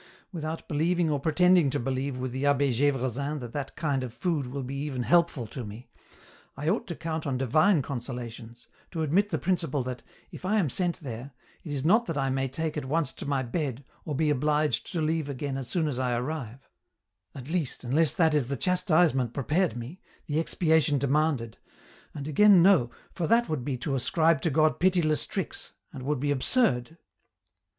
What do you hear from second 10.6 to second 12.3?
sent there, it is not that